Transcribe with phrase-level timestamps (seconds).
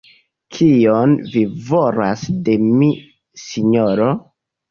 [0.59, 2.89] Kion vi volas de mi,
[3.45, 4.09] sinjoro?